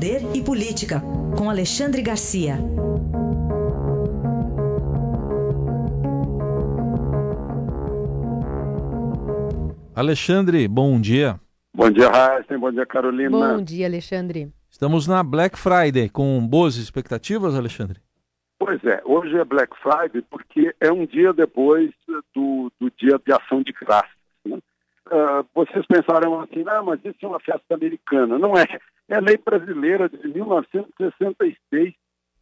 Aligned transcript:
Poder 0.00 0.22
e 0.34 0.42
Política, 0.42 1.02
com 1.36 1.50
Alexandre 1.50 2.00
Garcia. 2.00 2.54
Alexandre, 9.94 10.66
bom 10.66 10.98
dia. 10.98 11.38
Bom 11.74 11.90
dia, 11.90 12.08
Raíssa. 12.08 12.56
Bom 12.56 12.72
dia, 12.72 12.86
Carolina. 12.86 13.28
Bom 13.28 13.62
dia, 13.62 13.86
Alexandre. 13.86 14.50
Estamos 14.70 15.06
na 15.06 15.22
Black 15.22 15.58
Friday, 15.58 16.08
com 16.08 16.48
boas 16.48 16.76
expectativas, 16.76 17.54
Alexandre? 17.54 18.00
Pois 18.58 18.82
é, 18.84 19.02
hoje 19.04 19.36
é 19.36 19.44
Black 19.44 19.76
Friday 19.82 20.24
porque 20.30 20.74
é 20.80 20.90
um 20.90 21.04
dia 21.04 21.34
depois 21.34 21.90
do, 22.34 22.72
do 22.80 22.90
dia 22.98 23.20
de 23.26 23.34
ação 23.34 23.62
de 23.62 23.74
graças. 23.74 24.08
Né? 24.46 24.58
Uh, 25.10 25.44
vocês 25.52 25.84
pensaram 25.86 26.40
assim, 26.40 26.62
ah, 26.68 26.82
mas 26.82 27.04
isso 27.04 27.18
é 27.22 27.26
uma 27.26 27.40
festa 27.40 27.74
americana. 27.74 28.38
Não 28.38 28.54
é. 28.54 28.64
É 29.08 29.20
lei 29.20 29.36
brasileira 29.36 30.08
de 30.08 30.28
1966, 30.28 31.94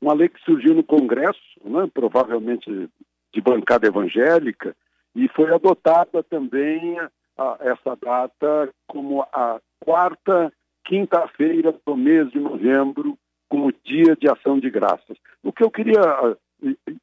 uma 0.00 0.14
lei 0.14 0.28
que 0.28 0.40
surgiu 0.40 0.74
no 0.74 0.82
Congresso, 0.82 1.38
né, 1.64 1.88
provavelmente 1.94 2.90
de 3.32 3.40
bancada 3.40 3.86
evangélica, 3.86 4.74
e 5.14 5.28
foi 5.28 5.54
adotada 5.54 6.24
também 6.24 6.98
a, 7.38 7.56
essa 7.60 7.96
data 8.02 8.68
como 8.88 9.22
a 9.22 9.60
quarta 9.78 10.52
quinta-feira 10.84 11.72
do 11.86 11.96
mês 11.96 12.28
de 12.30 12.40
novembro, 12.40 13.16
como 13.48 13.72
dia 13.84 14.16
de 14.16 14.28
ação 14.28 14.58
de 14.58 14.68
graças. 14.70 15.16
O 15.44 15.52
que 15.52 15.62
eu 15.62 15.70
queria 15.70 16.36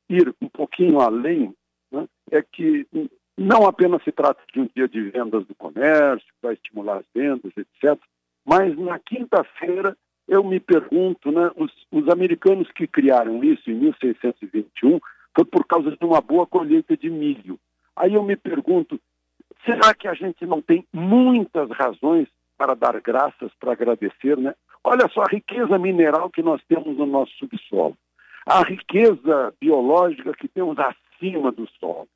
ir 0.10 0.36
um 0.42 0.50
pouquinho 0.50 1.00
além 1.00 1.54
né, 1.90 2.06
é 2.32 2.42
que 2.42 2.86
não 3.38 3.66
apenas 3.66 4.04
se 4.04 4.12
trata 4.12 4.42
de 4.54 4.60
um 4.60 4.70
dia 4.76 4.88
de 4.88 5.02
vendas 5.10 5.46
do 5.46 5.56
comércio, 5.56 6.28
para 6.42 6.54
estimular 6.54 6.98
as 6.98 7.06
vendas, 7.14 7.52
etc., 7.58 8.00
mas 8.46 8.78
na 8.78 9.00
quinta-feira 9.00 9.96
eu 10.28 10.44
me 10.44 10.60
pergunto, 10.60 11.32
né, 11.32 11.52
os, 11.56 11.72
os 11.92 12.08
americanos 12.10 12.70
que 12.72 12.88
criaram 12.88 13.44
isso 13.44 13.70
em 13.70 13.76
1621 13.76 15.00
foi 15.36 15.46
por 15.46 15.66
causa 15.66 15.92
de 15.92 16.06
uma 16.06 16.22
boa 16.22 16.46
colheita 16.46 16.96
de 16.96 17.10
milho. 17.10 17.60
Aí 17.96 18.14
eu 18.14 18.24
me 18.24 18.36
pergunto, 18.36 19.00
será 19.66 19.94
que 19.94 20.08
a 20.08 20.14
gente 20.14 20.46
não 20.46 20.62
tem 20.62 20.86
muitas 20.94 21.70
razões 21.72 22.28
para 22.58 22.76
dar 22.76 23.00
graças, 23.02 23.52
para 23.60 23.74
agradecer, 23.74 24.38
né? 24.38 24.54
Olha 24.84 25.08
só 25.10 25.22
a 25.22 25.30
riqueza 25.30 25.78
mineral 25.78 26.30
que 26.30 26.42
nós 26.42 26.62
temos 26.68 26.98
no 26.98 27.06
nosso 27.06 27.32
subsolo, 27.38 27.98
a 28.46 28.62
riqueza 28.64 29.54
biológica 29.60 30.34
que 30.34 30.48
temos 30.48 30.78
acima 30.78 31.52
do 31.52 31.68
solo, 31.80 32.08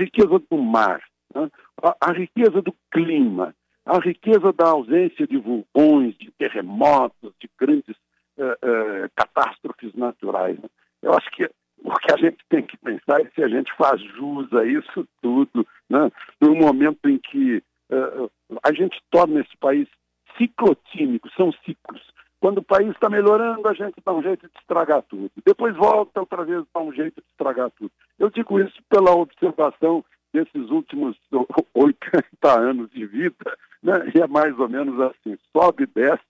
riqueza 0.00 0.40
do 0.50 0.58
mar, 0.58 1.02
né? 1.34 1.50
a, 1.82 1.96
a 2.00 2.12
riqueza 2.12 2.60
do 2.62 2.74
clima, 2.92 3.54
a 3.84 3.98
riqueza 3.98 4.52
da 4.52 4.68
ausência 4.68 5.26
de 5.26 5.36
vulcões, 5.38 6.16
de 6.18 6.30
terremotos, 6.32 7.32
de 7.40 7.48
grandes 7.58 7.96
uh, 8.38 8.44
uh, 8.44 9.10
catástrofes 9.16 9.94
naturais. 9.94 10.58
Né? 10.58 10.68
Eu 11.02 11.12
acho 11.12 11.30
que 11.30 11.44
o 11.82 11.94
que 11.94 12.12
a 12.12 12.16
gente 12.16 12.38
tem 12.48 12.62
que 12.62 12.76
pensar 12.76 13.20
é 13.20 13.30
se 13.34 13.42
a 13.42 13.48
gente 13.48 13.72
faz 13.76 14.00
jus 14.02 14.52
a 14.52 14.64
isso 14.64 15.06
tudo, 15.22 15.66
né? 15.88 16.10
no 16.40 16.54
momento 16.54 17.08
em 17.08 17.18
que 17.18 17.62
uh, 17.90 18.30
a 18.62 18.72
gente 18.72 19.00
torna 19.10 19.40
esse 19.40 19.56
país 19.58 19.88
ciclotímico, 20.36 21.28
são 21.36 21.52
ciclos. 21.64 22.02
Quando 22.40 22.58
o 22.58 22.64
país 22.64 22.90
está 22.90 23.10
melhorando, 23.10 23.68
a 23.68 23.74
gente 23.74 23.96
dá 24.04 24.12
um 24.14 24.22
jeito 24.22 24.48
de 24.48 24.58
estragar 24.58 25.02
tudo. 25.02 25.30
Depois 25.44 25.76
volta 25.76 26.20
outra 26.20 26.42
vez, 26.42 26.64
dá 26.74 26.80
um 26.80 26.92
jeito 26.92 27.20
de 27.20 27.28
estragar 27.28 27.70
tudo. 27.72 27.92
Eu 28.18 28.30
digo 28.30 28.58
isso 28.58 28.82
pela 28.88 29.14
observação 29.14 30.02
desses 30.32 30.70
últimos 30.70 31.16
80 31.74 32.60
anos 32.60 32.90
de 32.90 33.04
vida, 33.06 33.58
né? 33.82 34.10
e 34.14 34.20
é 34.20 34.26
mais 34.26 34.58
ou 34.58 34.68
menos 34.68 34.98
assim, 35.00 35.36
sobe 35.54 35.82
e 35.82 35.86
desce, 35.86 36.24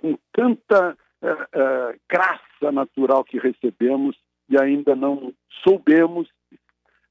com 0.00 0.16
tanta 0.32 0.96
é, 1.20 1.28
é, 1.28 1.96
graça 2.08 2.72
natural 2.72 3.22
que 3.22 3.38
recebemos 3.38 4.16
e 4.48 4.58
ainda 4.58 4.96
não 4.96 5.34
soubemos 5.62 6.28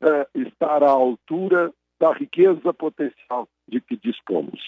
é, 0.01 0.27
estar 0.35 0.83
à 0.83 0.89
altura 0.89 1.71
da 1.99 2.11
riqueza 2.11 2.73
potencial 2.73 3.47
de 3.67 3.79
que 3.79 3.95
dispomos. 3.97 4.59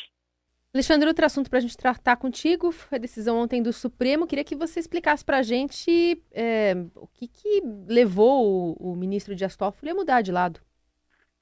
Alexandre, 0.76 1.08
outro 1.08 1.24
assunto 1.24 1.52
para 1.52 1.60
a 1.60 1.62
gente 1.62 1.78
tratar 1.78 2.16
contigo 2.18 2.72
foi 2.72 2.98
a 2.98 3.02
decisão 3.02 3.38
ontem 3.38 3.62
do 3.62 3.72
Supremo. 3.72 4.26
Queria 4.26 4.44
que 4.44 4.56
você 4.56 4.80
explicasse 4.80 5.24
para 5.24 5.38
a 5.38 5.44
gente 5.44 6.20
é, 6.32 6.74
o 6.96 7.06
que, 7.06 7.28
que 7.28 7.62
levou 7.88 8.76
o, 8.80 8.92
o, 8.92 8.96
ministro 8.96 9.36
Dias 9.36 9.56
Toffoli 9.56 9.92
a 9.92 9.96
mudar 9.96 10.22
de 10.22 10.32
lado. 10.32 10.60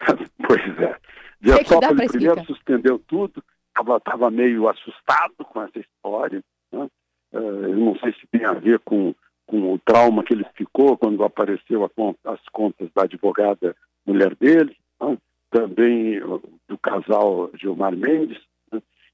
pois 0.45 0.79
é. 0.79 0.97
Dias 1.39 1.65
Toffoli 1.65 2.07
primeiro 2.09 2.43
suspendeu 2.43 2.99
tudo, 2.99 3.41
estava 3.97 4.29
meio 4.29 4.67
assustado 4.67 5.45
com 5.45 5.61
essa 5.61 5.79
história. 5.79 6.43
Né? 6.69 6.89
Uh, 7.31 7.37
eu 7.37 7.77
não 7.77 7.95
sei 7.99 8.11
se 8.11 8.27
tem 8.29 8.43
a 8.43 8.51
ver 8.51 8.79
com, 8.79 9.15
com 9.47 9.73
o 9.73 9.79
trauma 9.79 10.25
que 10.25 10.33
ele 10.33 10.45
ficou 10.55 10.97
quando 10.97 11.23
apareceu 11.23 11.89
as 12.25 12.49
contas 12.51 12.89
da 12.93 13.03
advogada 13.03 13.77
mulher 14.05 14.35
dele, 14.35 14.75
né? 14.99 15.17
também 15.49 16.19
do 16.67 16.77
casal 16.77 17.49
Gilmar 17.55 17.95
Mendes. 17.95 18.50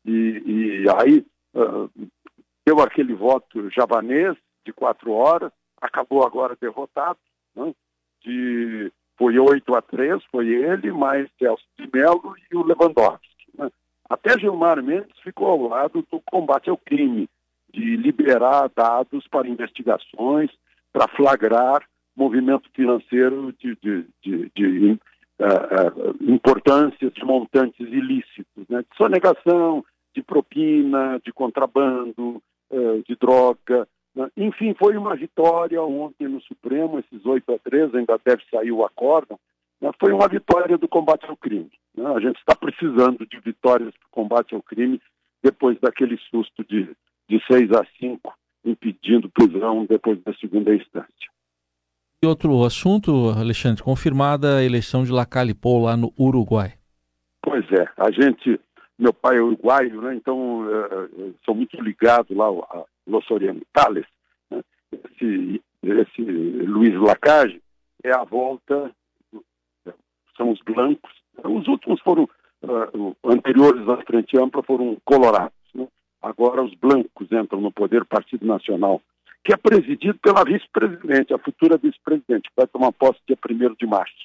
Né? 0.08 0.14
E, 0.14 0.84
e, 0.84 0.86
aí 0.90 1.26
uh, 1.54 1.90
deu 2.66 2.80
aquele 2.80 3.14
voto 3.14 3.70
javanês 3.70 4.36
de 4.66 4.74
quatro 4.74 5.12
horas, 5.12 5.52
acabou 5.82 6.26
agora 6.26 6.58
derrotado, 6.60 7.20
né? 7.56 7.74
de, 8.24 8.92
foi 9.18 9.38
8 9.38 9.76
a 9.76 9.82
3, 9.82 10.24
foi 10.32 10.48
ele, 10.48 10.92
mais 10.92 11.30
Celso 11.38 11.64
de 11.78 11.90
Mello 11.94 12.36
e 12.52 12.56
o 12.56 12.64
Lewandowski. 12.64 13.28
Até 14.10 14.40
Gilmar 14.40 14.82
Mendes 14.82 15.20
ficou 15.22 15.48
ao 15.48 15.68
lado 15.68 16.06
do 16.10 16.22
combate 16.32 16.70
ao 16.70 16.78
crime, 16.78 17.30
de 17.74 17.98
liberar 17.98 18.70
dados 18.74 19.28
para 19.28 19.50
investigações, 19.50 20.50
para 20.94 21.08
flagrar 21.10 21.84
movimento 22.16 22.70
financeiro 22.74 23.54
de, 23.60 23.78
de, 23.82 24.06
de, 24.24 24.52
de 24.56 24.92
uh, 25.40 25.44
uh, 25.44 26.32
importâncias 26.32 27.14
de 27.14 27.24
montantes 27.24 27.80
ilícitos, 27.80 28.68
né? 28.70 28.82
de 28.82 28.98
sonegação, 28.98 29.86
de 30.18 30.24
propina, 30.24 31.22
de 31.24 31.32
contrabando, 31.32 32.42
uh, 32.72 33.04
de 33.08 33.16
droga. 33.16 33.88
Né? 34.16 34.28
Enfim, 34.36 34.74
foi 34.74 34.98
uma 34.98 35.16
vitória 35.16 35.80
ontem 35.84 36.28
no 36.28 36.42
Supremo, 36.42 36.98
esses 36.98 37.24
8 37.24 37.54
a 37.54 37.60
3, 37.60 37.94
ainda 37.94 38.20
deve 38.26 38.42
sair 38.50 38.72
o 38.72 38.84
acórdão, 38.84 39.40
né? 39.80 39.92
foi 40.00 40.12
uma 40.12 40.28
vitória 40.28 40.76
do 40.76 40.88
combate 40.88 41.28
ao 41.28 41.38
crime. 41.38 41.70
Né? 41.96 42.04
A 42.08 42.20
gente 42.20 42.40
está 42.40 42.56
precisando 42.56 43.28
de 43.28 43.40
vitórias 43.40 43.94
para 43.94 44.08
o 44.08 44.12
combate 44.12 44.56
ao 44.56 44.64
crime 44.64 45.00
depois 45.44 45.80
daquele 45.80 46.18
susto 46.32 46.66
de, 46.68 46.90
de 47.30 47.40
6 47.46 47.72
a 47.74 47.86
5, 48.00 48.34
impedindo 48.66 49.30
prisão 49.30 49.86
depois 49.86 50.20
da 50.24 50.34
segunda 50.34 50.74
instância. 50.74 51.28
E 52.24 52.26
outro 52.26 52.64
assunto, 52.64 53.30
Alexandre, 53.38 53.84
confirmada 53.84 54.58
a 54.58 54.64
eleição 54.64 55.04
de 55.04 55.12
Lacalle 55.12 55.54
Pou 55.54 55.84
lá 55.84 55.96
no 55.96 56.12
Uruguai. 56.18 56.74
Pois 57.44 57.64
é, 57.72 57.88
a 57.96 58.10
gente, 58.12 58.60
meu 58.98 59.14
pai 59.14 59.38
é 59.38 59.42
uruguaio, 59.42 60.02
né, 60.02 60.16
então 60.16 60.62
uh, 60.62 61.36
sou 61.46 61.54
muito 61.54 61.80
ligado 61.82 62.36
lá 62.36 62.48
a 62.48 62.84
Los 63.06 63.30
Orientales. 63.30 64.06
Né, 64.50 64.62
esse, 64.92 65.62
esse 65.84 66.22
Luiz 66.22 66.96
Lacage 67.00 67.62
é 68.04 68.12
a 68.12 68.24
volta, 68.24 68.92
são 70.36 70.52
os 70.52 70.60
blancos 70.62 71.18
os 71.44 71.68
últimos 71.68 72.00
foram, 72.02 72.24
uh, 72.64 73.16
anteriores 73.26 73.88
à 73.88 73.98
Frente 73.98 74.38
Ampla, 74.40 74.64
foram 74.64 74.98
colorados. 75.06 75.54
Né? 75.74 75.88
Agora 76.22 76.64
os 76.64 76.74
blancos 76.76 77.32
entram 77.32 77.62
no 77.62 77.72
poder 77.72 78.06
Partido 78.06 78.46
Nacional, 78.46 79.02
que 79.44 79.54
é 79.54 79.58
presidido 79.58 80.18
pela 80.20 80.44
vice-presidente, 80.44 81.34
a 81.34 81.38
futura 81.38 81.78
vice-presidente, 81.78 82.50
que 82.50 82.56
vai 82.56 82.68
tomar 82.68 82.92
posse 82.92 83.20
dia 83.28 83.38
1 83.38 83.76
de 83.76 83.86
março. 83.86 84.16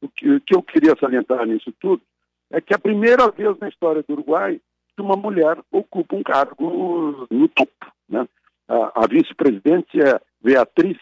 O 0.00 0.08
que, 0.08 0.30
o 0.30 0.40
que 0.40 0.56
eu 0.56 0.62
queria 0.62 0.94
salientar 0.98 1.46
nisso 1.46 1.72
tudo 1.80 2.02
é 2.50 2.60
que 2.60 2.72
é 2.72 2.76
a 2.76 2.78
primeira 2.80 3.30
vez 3.30 3.58
na 3.58 3.68
história 3.68 4.02
do 4.02 4.12
Uruguai 4.12 4.60
que 4.96 5.02
uma 5.02 5.16
mulher 5.16 5.58
ocupa 5.72 6.14
um 6.14 6.22
cargo 6.22 7.26
no 7.30 7.48
topo. 7.48 7.92
Né? 8.08 8.26
A, 8.68 9.04
a 9.04 9.06
vice-presidente 9.06 10.00
é 10.00 10.20
Beatriz 10.40 10.98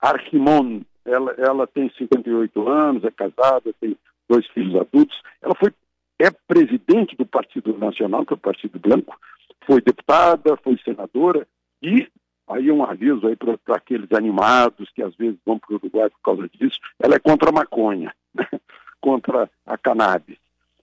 Archimon. 0.00 0.82
Ela, 1.04 1.32
ela 1.38 1.66
tem 1.66 1.90
58 1.96 2.68
anos, 2.68 3.04
é 3.04 3.10
casada, 3.10 3.72
tem 3.80 3.96
dois 4.28 4.46
filhos 4.48 4.76
adultos. 4.76 5.20
Ela 5.40 5.54
foi 5.54 5.72
é 6.20 6.30
presidente 6.30 7.16
do 7.16 7.24
Partido 7.24 7.76
Nacional, 7.78 8.26
que 8.26 8.34
é 8.34 8.36
o 8.36 8.38
Partido 8.38 8.78
Branco, 8.78 9.18
foi 9.66 9.80
deputada, 9.80 10.54
foi 10.58 10.78
senadora 10.84 11.46
e 11.82 12.06
aí 12.46 12.70
um 12.70 12.84
aviso 12.84 13.26
aí 13.26 13.36
para 13.36 13.56
aqueles 13.74 14.12
animados 14.12 14.90
que 14.90 15.02
às 15.02 15.14
vezes 15.14 15.38
vão 15.46 15.58
para 15.58 15.72
o 15.72 15.76
Uruguai 15.76 16.10
por 16.10 16.20
causa 16.22 16.48
disso, 16.48 16.78
ela 16.98 17.14
é 17.14 17.18
contra 17.18 17.48
a 17.48 17.52
maconha, 17.52 18.12
né? 18.34 18.46
contra 19.00 19.50
a 19.64 19.78
cannabis. 19.78 20.36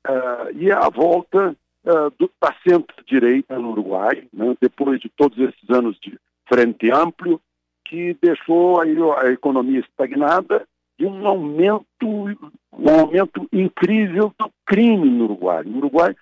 Uh, 0.08 0.56
e 0.56 0.70
é 0.70 0.74
a 0.74 0.90
volta 0.90 1.56
uh, 1.86 2.10
do, 2.18 2.32
da 2.42 2.56
centro-direita 2.68 3.60
no 3.60 3.72
Uruguai, 3.72 4.28
né? 4.32 4.56
depois 4.62 5.00
de 5.02 5.10
todos 5.10 5.38
esses 5.38 5.70
anos 5.70 6.00
de 6.00 6.18
frente 6.48 6.90
amplo, 6.92 7.42
que 7.84 8.16
deixou 8.22 8.82
aí 8.82 8.96
a 9.18 9.32
economia 9.32 9.80
estagnada 9.80 10.66
e 11.00 11.06
um 11.06 11.28
aumento, 11.28 11.86
um 12.06 12.90
aumento 13.00 13.48
incrível 13.52 14.34
do 14.40 14.52
crime 14.66 15.10
no 15.10 15.26
Uruguai. 15.26 15.64
O 15.66 15.78
Uruguai 15.78 16.16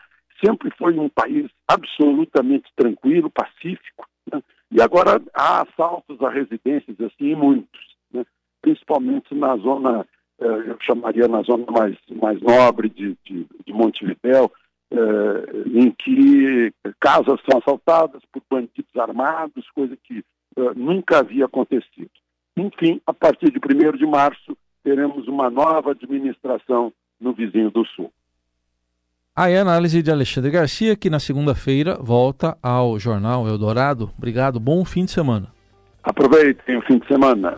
sempre 0.43 0.69
foi 0.77 0.97
um 0.97 1.09
país 1.09 1.49
absolutamente 1.67 2.69
tranquilo, 2.75 3.29
pacífico, 3.29 4.07
né? 4.31 4.41
E 4.71 4.81
agora 4.81 5.21
há 5.33 5.61
assaltos 5.61 6.21
a 6.21 6.29
residências, 6.29 6.99
assim, 6.99 7.35
muitos, 7.35 7.79
né? 8.11 8.25
principalmente 8.61 9.33
na 9.33 9.55
zona, 9.57 10.05
eu 10.45 10.77
chamaria 10.81 11.27
na 11.27 11.41
zona 11.41 11.65
mais, 11.71 11.95
mais 12.11 12.41
nobre 12.41 12.89
de, 12.89 13.17
de, 13.25 13.45
de 13.65 13.73
Montevidéu, 13.73 14.51
eh, 14.91 15.63
em 15.65 15.91
que 15.91 16.71
casas 16.99 17.39
são 17.49 17.59
assaltadas 17.59 18.21
por 18.31 18.41
bandidos 18.49 18.95
armados, 18.95 19.69
coisa 19.71 19.97
que 20.03 20.23
eh, 20.57 20.71
nunca 20.75 21.19
havia 21.19 21.45
acontecido. 21.45 22.09
Enfim, 22.57 23.01
a 23.05 23.13
partir 23.13 23.51
de 23.51 23.59
1 23.59 23.97
de 23.97 24.05
março, 24.05 24.57
teremos 24.83 25.27
uma 25.27 25.49
nova 25.49 25.91
administração 25.91 26.93
no 27.19 27.33
vizinho 27.33 27.71
do 27.71 27.85
Sul. 27.85 28.11
Aí 29.35 29.57
a 29.57 29.61
análise 29.61 30.01
de 30.01 30.09
Alexandre 30.09 30.49
Garcia, 30.49 30.95
que 30.95 31.09
na 31.09 31.19
segunda-feira 31.19 31.97
volta 31.99 32.57
ao 32.63 32.97
Jornal 32.97 33.45
Eldorado. 33.47 34.09
Obrigado, 34.17 34.61
bom 34.61 34.85
fim 34.85 35.03
de 35.03 35.11
semana. 35.11 35.51
Aproveitem 36.01 36.77
o 36.77 36.81
fim 36.83 36.99
de 36.99 37.07
semana. 37.07 37.57